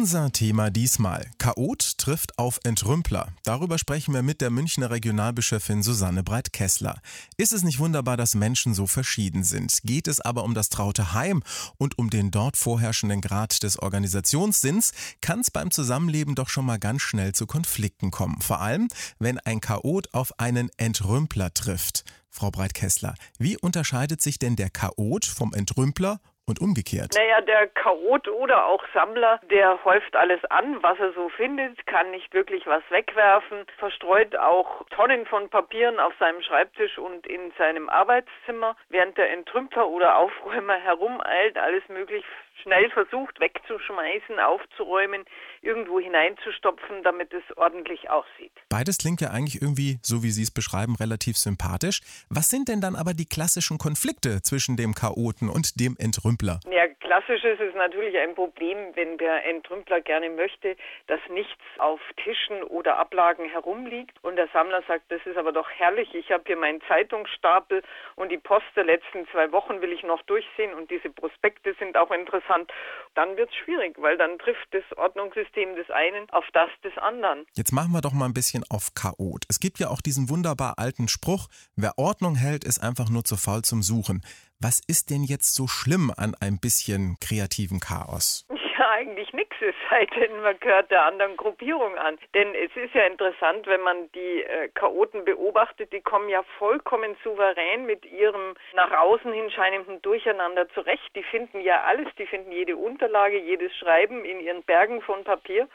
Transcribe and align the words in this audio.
Unser 0.00 0.32
Thema 0.32 0.70
diesmal. 0.70 1.30
Chaot 1.36 1.98
trifft 1.98 2.38
auf 2.38 2.58
Entrümpler. 2.64 3.34
Darüber 3.44 3.76
sprechen 3.76 4.14
wir 4.14 4.22
mit 4.22 4.40
der 4.40 4.48
Münchner 4.48 4.88
Regionalbischöfin 4.88 5.82
Susanne 5.82 6.22
Breit-Kessler. 6.22 7.02
Ist 7.36 7.52
es 7.52 7.64
nicht 7.64 7.80
wunderbar, 7.80 8.16
dass 8.16 8.34
Menschen 8.34 8.72
so 8.72 8.86
verschieden 8.86 9.44
sind? 9.44 9.80
Geht 9.84 10.08
es 10.08 10.22
aber 10.22 10.44
um 10.44 10.54
das 10.54 10.70
traute 10.70 11.12
Heim 11.12 11.42
und 11.76 11.98
um 11.98 12.08
den 12.08 12.30
dort 12.30 12.56
vorherrschenden 12.56 13.20
Grad 13.20 13.62
des 13.62 13.78
Organisationssinns, 13.78 14.92
kann 15.20 15.40
es 15.40 15.50
beim 15.50 15.70
Zusammenleben 15.70 16.34
doch 16.34 16.48
schon 16.48 16.64
mal 16.64 16.78
ganz 16.78 17.02
schnell 17.02 17.34
zu 17.34 17.46
Konflikten 17.46 18.10
kommen. 18.10 18.40
Vor 18.40 18.62
allem, 18.62 18.88
wenn 19.18 19.38
ein 19.40 19.60
Chaot 19.60 20.14
auf 20.14 20.40
einen 20.40 20.70
Entrümpler 20.78 21.52
trifft. 21.52 22.04
Frau 22.30 22.50
Breit-Kessler, 22.50 23.16
wie 23.38 23.58
unterscheidet 23.58 24.22
sich 24.22 24.38
denn 24.38 24.56
der 24.56 24.70
Chaot 24.70 25.26
vom 25.26 25.52
Entrümpler 25.52 26.20
und 26.50 26.60
umgekehrt. 26.60 27.14
Naja, 27.16 27.40
der 27.40 27.68
Chaot 27.68 28.28
oder 28.28 28.66
auch 28.66 28.84
Sammler, 28.92 29.40
der 29.50 29.82
häuft 29.84 30.14
alles 30.16 30.44
an, 30.46 30.82
was 30.82 30.98
er 30.98 31.12
so 31.12 31.28
findet, 31.30 31.86
kann 31.86 32.10
nicht 32.10 32.32
wirklich 32.34 32.66
was 32.66 32.82
wegwerfen, 32.90 33.64
verstreut 33.78 34.36
auch 34.36 34.84
Tonnen 34.90 35.24
von 35.26 35.48
Papieren 35.48 35.98
auf 35.98 36.12
seinem 36.18 36.42
Schreibtisch 36.42 36.98
und 36.98 37.26
in 37.26 37.52
seinem 37.56 37.88
Arbeitszimmer, 37.88 38.76
während 38.88 39.16
der 39.16 39.32
Entrümpler 39.32 39.88
oder 39.88 40.16
Aufräumer 40.16 40.74
herumeilt, 40.84 41.56
alles 41.56 41.88
möglich 41.88 42.24
schnell 42.62 42.90
versucht 42.90 43.40
wegzuschmeißen, 43.40 44.38
aufzuräumen, 44.38 45.24
irgendwo 45.62 46.00
hineinzustopfen, 46.00 47.02
damit 47.02 47.32
es 47.32 47.56
ordentlich 47.56 48.10
aussieht. 48.10 48.52
Beides 48.68 48.98
klingt 48.98 49.20
ja 49.20 49.30
eigentlich 49.30 49.60
irgendwie, 49.60 49.98
so 50.02 50.22
wie 50.22 50.30
Sie 50.30 50.42
es 50.42 50.50
beschreiben, 50.50 50.96
relativ 50.96 51.36
sympathisch. 51.36 52.00
Was 52.28 52.50
sind 52.50 52.68
denn 52.68 52.80
dann 52.80 52.96
aber 52.96 53.14
die 53.14 53.26
klassischen 53.26 53.78
Konflikte 53.78 54.42
zwischen 54.42 54.76
dem 54.76 54.94
Chaoten 54.94 55.48
und 55.48 55.80
dem 55.80 55.96
Entrümpler? 55.98 56.60
Ja, 56.70 56.84
klassisch 57.10 57.42
ist 57.42 57.60
es 57.60 57.74
natürlich 57.74 58.16
ein 58.16 58.36
Problem, 58.36 58.94
wenn 58.94 59.18
der 59.18 59.44
Entrümpler 59.44 60.00
gerne 60.00 60.30
möchte, 60.30 60.76
dass 61.08 61.18
nichts 61.28 61.60
auf 61.78 61.98
Tischen 62.22 62.62
oder 62.62 62.98
Ablagen 62.98 63.50
herumliegt 63.50 64.16
und 64.22 64.36
der 64.36 64.46
Sammler 64.52 64.80
sagt, 64.86 65.10
das 65.10 65.20
ist 65.24 65.36
aber 65.36 65.50
doch 65.50 65.68
herrlich, 65.70 66.14
ich 66.14 66.30
habe 66.30 66.44
hier 66.46 66.56
meinen 66.56 66.80
Zeitungsstapel 66.86 67.82
und 68.14 68.30
die 68.30 68.38
Post 68.38 68.66
der 68.76 68.84
letzten 68.84 69.26
zwei 69.32 69.50
Wochen 69.50 69.80
will 69.80 69.90
ich 69.90 70.04
noch 70.04 70.22
durchsehen 70.22 70.72
und 70.72 70.88
diese 70.88 71.10
Prospekte 71.10 71.74
sind 71.80 71.96
auch 71.96 72.12
interessant 72.12 72.70
dann 73.14 73.36
wird 73.36 73.50
es 73.50 73.56
schwierig, 73.56 73.96
weil 73.98 74.16
dann 74.16 74.38
trifft 74.38 74.68
das 74.70 74.84
Ordnungssystem 74.96 75.74
des 75.74 75.90
einen 75.90 76.30
auf 76.30 76.44
das 76.52 76.70
des 76.84 76.96
anderen. 76.98 77.44
Jetzt 77.54 77.72
machen 77.72 77.92
wir 77.92 78.00
doch 78.00 78.12
mal 78.12 78.26
ein 78.26 78.34
bisschen 78.34 78.64
auf 78.70 78.94
Chaot. 78.94 79.44
Es 79.48 79.58
gibt 79.58 79.78
ja 79.80 79.88
auch 79.88 80.00
diesen 80.00 80.30
wunderbar 80.30 80.74
alten 80.78 81.08
Spruch, 81.08 81.48
wer 81.74 81.98
Ordnung 81.98 82.36
hält, 82.36 82.62
ist 82.62 82.78
einfach 82.78 83.10
nur 83.10 83.24
zu 83.24 83.36
faul 83.36 83.62
zum 83.62 83.82
Suchen. 83.82 84.22
Was 84.62 84.82
ist 84.86 85.08
denn 85.08 85.24
jetzt 85.24 85.54
so 85.54 85.66
schlimm 85.66 86.12
an 86.14 86.34
ein 86.38 86.60
bisschen 86.60 87.16
kreativen 87.18 87.80
Chaos? 87.80 88.44
ja 88.80 88.90
eigentlich 88.90 89.32
nichts, 89.32 89.56
es 89.60 89.74
sei 89.90 90.06
denn, 90.06 90.40
man 90.40 90.58
gehört 90.58 90.90
der 90.90 91.04
anderen 91.04 91.36
Gruppierung 91.36 91.96
an. 91.96 92.18
Denn 92.34 92.54
es 92.54 92.74
ist 92.76 92.94
ja 92.94 93.04
interessant, 93.06 93.66
wenn 93.66 93.82
man 93.82 94.10
die 94.12 94.42
äh, 94.42 94.68
Chaoten 94.74 95.24
beobachtet, 95.24 95.92
die 95.92 96.00
kommen 96.00 96.28
ja 96.28 96.42
vollkommen 96.58 97.16
souverän 97.22 97.84
mit 97.84 98.04
ihrem 98.06 98.54
nach 98.74 98.90
außen 98.90 99.32
hin 99.32 99.50
scheinenden 99.50 100.00
Durcheinander 100.02 100.68
zurecht. 100.70 101.14
Die 101.14 101.22
finden 101.22 101.60
ja 101.60 101.82
alles, 101.84 102.08
die 102.18 102.26
finden 102.26 102.52
jede 102.52 102.76
Unterlage, 102.76 103.38
jedes 103.38 103.76
Schreiben 103.76 104.24
in 104.24 104.40
ihren 104.40 104.62
Bergen 104.62 105.02
von 105.02 105.24
Papier 105.24 105.68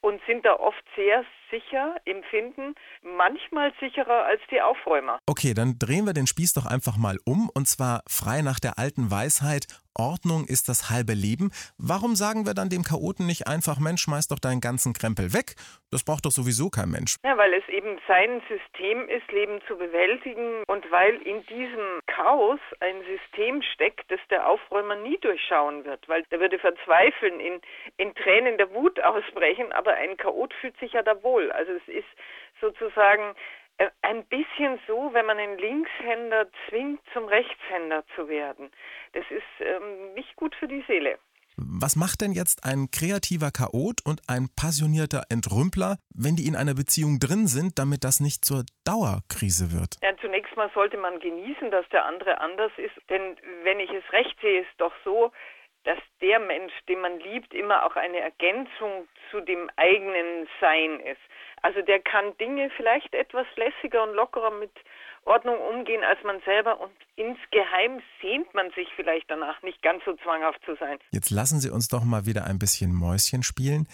und 0.00 0.20
sind 0.26 0.44
da 0.44 0.54
oft 0.54 0.82
sehr 0.96 1.24
sicher 1.50 1.96
im 2.04 2.22
Finden, 2.30 2.74
manchmal 3.02 3.72
sicherer 3.80 4.26
als 4.26 4.40
die 4.50 4.60
Aufräumer. 4.60 5.18
Okay, 5.26 5.54
dann 5.54 5.78
drehen 5.78 6.06
wir 6.06 6.12
den 6.12 6.26
Spieß 6.26 6.52
doch 6.52 6.66
einfach 6.66 6.96
mal 6.96 7.18
um 7.24 7.50
und 7.54 7.66
zwar 7.66 8.02
frei 8.08 8.42
nach 8.42 8.60
der 8.60 8.78
alten 8.78 9.10
Weisheit, 9.10 9.66
Ordnung 9.98 10.46
ist 10.46 10.68
das 10.68 10.90
halbe 10.90 11.12
Leben. 11.12 11.50
Warum 11.76 12.14
sagen 12.14 12.46
wir 12.46 12.54
dann 12.54 12.70
dem 12.70 12.84
Chaoten 12.84 13.26
nicht 13.26 13.48
einfach, 13.48 13.78
Mensch, 13.78 14.02
schmeiß 14.02 14.28
doch 14.28 14.38
deinen 14.38 14.60
ganzen 14.60 14.92
Krempel 14.92 15.34
weg? 15.34 15.56
Das 15.90 16.04
braucht 16.04 16.24
doch 16.24 16.30
sowieso 16.30 16.70
kein 16.70 16.90
Mensch. 16.90 17.16
Ja, 17.24 17.36
weil 17.36 17.52
es 17.54 17.66
eben 17.68 17.98
sein 18.06 18.40
System 18.48 19.08
ist, 19.08 19.30
Leben 19.32 19.60
zu 19.66 19.76
bewältigen 19.76 20.62
und 20.66 20.88
weil 20.90 21.16
in 21.22 21.44
diesem 21.46 22.00
Chaos 22.06 22.60
ein 22.80 23.02
System 23.10 23.62
steckt, 23.62 24.10
das 24.10 24.20
der 24.30 24.48
Aufräumer 24.48 24.96
nie 24.96 25.18
durchschauen 25.18 25.84
wird, 25.84 26.08
weil 26.08 26.22
der 26.30 26.40
würde 26.40 26.58
verzweifeln, 26.58 27.40
in, 27.40 27.60
in 27.96 28.14
Tränen 28.14 28.56
der 28.56 28.72
Wut 28.72 29.00
ausbrechen, 29.02 29.72
aber 29.72 29.94
ein 29.94 30.16
Chaot 30.16 30.54
fühlt 30.60 30.78
sich 30.78 30.92
ja 30.92 31.02
da 31.02 31.22
wohl. 31.22 31.50
Also 31.52 31.72
es 31.72 31.88
ist 31.88 32.08
sozusagen 32.60 33.34
ein 34.02 34.24
bisschen 34.26 34.78
so, 34.86 35.10
wenn 35.12 35.26
man 35.26 35.38
einen 35.38 35.58
Linkshänder 35.58 36.48
zwingt, 36.68 37.00
zum 37.12 37.26
Rechtshänder 37.26 38.04
zu 38.16 38.28
werden. 38.28 38.70
Das 39.12 39.24
ist 39.30 39.42
ähm, 39.60 40.14
nicht 40.14 40.34
gut 40.36 40.54
für 40.56 40.68
die 40.68 40.84
Seele. 40.86 41.18
Was 41.60 41.96
macht 41.96 42.20
denn 42.20 42.30
jetzt 42.30 42.64
ein 42.64 42.90
kreativer 42.92 43.50
Chaot 43.50 43.98
und 44.04 44.22
ein 44.28 44.46
passionierter 44.54 45.24
Entrümpler, 45.28 45.98
wenn 46.14 46.36
die 46.36 46.46
in 46.46 46.54
einer 46.54 46.74
Beziehung 46.74 47.18
drin 47.18 47.48
sind, 47.48 47.80
damit 47.80 48.04
das 48.04 48.20
nicht 48.20 48.44
zur 48.44 48.62
Dauerkrise 48.84 49.72
wird? 49.72 49.98
Ja, 50.00 50.16
zunächst 50.20 50.56
mal 50.56 50.70
sollte 50.72 50.96
man 50.96 51.18
genießen, 51.18 51.72
dass 51.72 51.88
der 51.88 52.04
andere 52.04 52.40
anders 52.40 52.70
ist. 52.76 52.94
Denn 53.10 53.34
wenn 53.64 53.80
ich 53.80 53.90
es 53.90 54.12
recht 54.12 54.38
sehe, 54.40 54.60
ist 54.60 54.70
doch 54.78 54.92
so, 55.04 55.32
dass 55.84 55.98
der 56.20 56.38
Mensch, 56.38 56.72
den 56.88 57.00
man 57.00 57.18
liebt, 57.20 57.54
immer 57.54 57.84
auch 57.84 57.96
eine 57.96 58.18
Ergänzung 58.18 59.08
zu 59.30 59.40
dem 59.40 59.70
eigenen 59.76 60.48
Sein 60.60 61.00
ist. 61.00 61.20
Also 61.62 61.82
der 61.82 62.00
kann 62.00 62.36
Dinge 62.38 62.70
vielleicht 62.76 63.14
etwas 63.14 63.46
lässiger 63.56 64.02
und 64.02 64.14
lockerer 64.14 64.50
mit 64.50 64.72
Ordnung 65.24 65.58
umgehen 65.58 66.02
als 66.04 66.22
man 66.24 66.40
selber 66.42 66.80
und 66.80 66.92
insgeheim 67.16 68.00
sehnt 68.22 68.52
man 68.54 68.70
sich 68.72 68.88
vielleicht 68.96 69.30
danach, 69.30 69.60
nicht 69.62 69.82
ganz 69.82 70.04
so 70.04 70.14
zwanghaft 70.16 70.64
zu 70.64 70.74
sein. 70.76 70.98
Jetzt 71.10 71.30
lassen 71.30 71.60
Sie 71.60 71.70
uns 71.70 71.88
doch 71.88 72.04
mal 72.04 72.26
wieder 72.26 72.44
ein 72.44 72.58
bisschen 72.58 72.94
Mäuschen 72.94 73.42
spielen. 73.42 73.86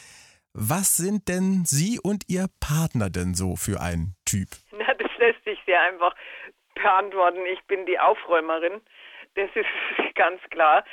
Was 0.53 0.97
sind 0.97 1.29
denn 1.29 1.65
Sie 1.65 1.99
und 2.01 2.25
Ihr 2.29 2.47
Partner 2.61 3.11
denn 3.11 3.35
so 3.35 3.57
für 3.57 3.81
ein 3.81 4.15
Typ? 4.25 4.49
Na, 4.71 4.95
das 4.95 5.11
lässt 5.19 5.43
sich 5.45 5.59
sehr 5.67 5.81
einfach 5.83 6.15
beantworten. 6.75 7.41
Ich 7.53 7.63
bin 7.65 7.85
die 7.87 7.99
Aufräumerin. 7.99 8.81
Das 9.35 9.51
ist 9.55 9.67
ganz 10.15 10.41
klar. 10.51 10.85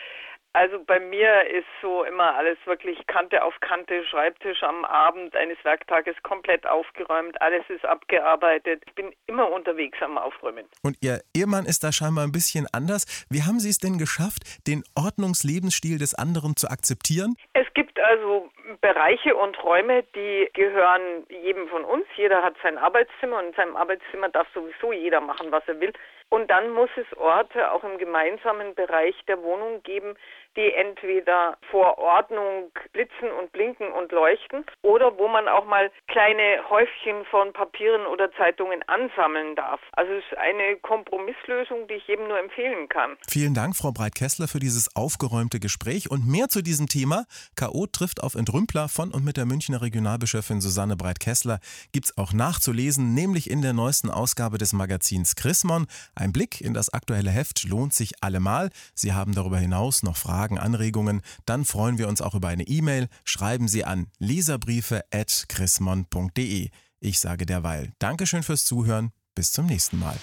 Also 0.53 0.84
bei 0.85 1.00
mir 1.00 1.45
ist 1.47 1.67
so 1.81 2.03
immer 2.03 2.35
alles 2.35 2.57
wirklich 2.66 3.00
Kante 3.07 3.41
auf 3.44 3.57
Kante, 3.62 4.03
Schreibtisch 4.06 4.63
am 4.63 4.84
Abend 4.84 5.34
eines 5.35 5.57
Werktages 5.63 6.16
komplett 6.23 6.67
aufgeräumt, 6.67 7.41
alles 7.41 7.63
ist 7.69 7.85
abgearbeitet. 7.85 8.84
Ich 8.85 8.94
bin 8.95 9.13
immer 9.28 9.50
unterwegs 9.50 9.97
am 10.01 10.17
Aufräumen. 10.17 10.66
Und 10.84 10.97
Ihr 11.01 11.22
Ehemann 11.34 11.66
ist 11.66 11.85
da 11.85 11.94
scheinbar 11.94 12.25
ein 12.25 12.34
bisschen 12.34 12.67
anders. 12.73 13.25
Wie 13.29 13.44
haben 13.44 13.59
Sie 13.59 13.69
es 13.69 13.78
denn 13.78 13.97
geschafft, 13.97 14.67
den 14.67 14.84
Ordnungslebensstil 14.95 15.97
des 15.97 16.16
anderen 16.16 16.57
zu 16.57 16.68
akzeptieren? 16.68 17.38
Es 17.53 17.73
gibt 17.73 17.97
also 18.01 18.50
Bereiche 18.81 19.35
und 19.35 19.62
Räume, 19.63 20.03
die 20.16 20.50
gehören 20.53 21.25
jedem 21.29 21.69
von 21.69 21.85
uns. 21.85 22.06
Jeder 22.18 22.44
hat 22.44 22.56
sein 22.62 22.78
Arbeitszimmer 22.78 23.39
und 23.39 23.47
in 23.47 23.53
seinem 23.53 23.78
Arbeitszimmer 23.78 24.28
darf 24.29 24.47
sowieso 24.53 24.91
jeder 24.91 25.22
machen, 25.22 25.51
was 25.51 25.63
er 25.68 25.79
will. 25.79 25.94
Und 26.29 26.50
dann 26.50 26.72
muss 26.72 26.89
es 26.95 27.18
Orte 27.18 27.72
auch 27.72 27.83
im 27.83 27.97
gemeinsamen 27.97 28.73
Bereich 28.73 29.16
der 29.28 29.44
Wohnung 29.44 29.83
geben, 29.83 30.16
die 30.57 30.73
entweder 30.73 31.57
vor 31.69 31.97
Ordnung 31.97 32.72
blitzen 32.91 33.31
und 33.39 33.51
blinken 33.51 33.91
und 33.91 34.12
leuchten 34.12 34.66
oder 34.81 35.17
wo 35.17 35.28
man 35.28 35.47
auch 35.47 35.66
mal 35.66 35.91
kleine 36.07 36.69
Häufchen 36.69 37.25
von 37.25 37.53
Papieren 37.53 38.06
oder 38.06 38.31
Zeitungen 38.34 38.84
ansammeln 38.88 39.56
darf. 39.56 39.79
Also 39.94 40.12
es 40.13 40.23
ist 40.25 40.38
eine 40.38 40.78
Kompromisslösung, 40.78 41.88
die 41.88 41.95
ich 41.95 42.07
jedem 42.07 42.28
nur 42.28 42.39
empfehlen 42.39 42.89
kann. 42.89 43.17
Vielen 43.28 43.53
Dank, 43.53 43.75
Frau 43.75 43.91
Breit-Kessler, 43.91 44.47
für 44.47 44.59
dieses 44.59 44.95
aufgeräumte 44.95 45.59
Gespräch 45.59 46.12
und 46.12 46.28
mehr 46.28 46.50
zu 46.50 46.62
diesem 46.62 46.88
Thema. 46.88 47.25
K.O. 47.56 47.88
trifft 47.88 48.22
auf 48.22 48.35
Entrümpler 48.35 48.89
von 48.89 49.12
und 49.12 49.23
mit 49.23 49.38
der 49.38 49.45
Münchner 49.45 49.81
Regionalbischöfin 49.81 50.59
Susanne 50.59 50.97
Breit-Kessler 50.97 51.59
gibt 51.94 52.07
es 52.07 52.18
auch 52.18 52.33
nachzulesen, 52.33 53.13
nämlich 53.13 53.50
in 53.50 53.62
der 53.62 53.73
neuesten 53.73 54.09
Ausgabe 54.09 54.57
des 54.57 54.73
Magazins 54.73 55.35
Chrismon. 55.35 55.88
Ein 56.16 56.33
Blick 56.33 56.59
in 56.59 56.73
das 56.73 56.94
aktuelle 56.94 57.31
Heft 57.31 57.63
lohnt 57.63 57.94
sich 57.94 58.12
allemal. 58.22 58.69
Sie 58.94 59.13
haben 59.13 59.33
darüber 59.33 59.57
hinaus 59.57 60.03
noch 60.03 60.18
Fragen 60.18 60.40
Fragen, 60.41 60.57
Anregungen, 60.57 61.21
dann 61.45 61.65
freuen 61.65 61.99
wir 61.99 62.07
uns 62.07 62.19
auch 62.19 62.33
über 62.33 62.47
eine 62.47 62.63
E-Mail. 62.63 63.09
Schreiben 63.23 63.67
Sie 63.67 63.85
an 63.85 64.07
leserbriefe.chrismon.de. 64.17 66.69
Ich 66.99 67.19
sage 67.19 67.45
derweil 67.45 67.93
Dankeschön 67.99 68.41
fürs 68.41 68.65
Zuhören. 68.65 69.11
Bis 69.35 69.51
zum 69.51 69.67
nächsten 69.67 69.99
Mal. 69.99 70.15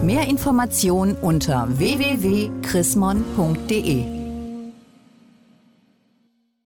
Mehr 0.00 0.28
Informationen 0.28 1.16
unter 1.16 1.76
www.chrismon.de 1.76 4.17